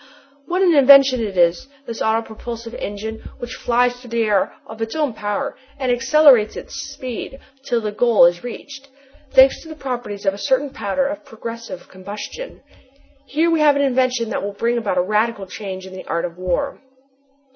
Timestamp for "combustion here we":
11.87-13.59